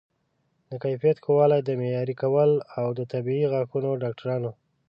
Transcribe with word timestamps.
د 0.69 0.71
کیفیت 0.83 1.17
ښه 1.23 1.31
والی 1.37 1.73
معیاري 1.81 2.15
کول 2.21 2.51
او 2.79 2.87
د 2.97 2.99
طبي 3.11 3.37
او 3.45 3.49
غاښونو 3.53 3.89
ډاکټرانو 4.03 4.51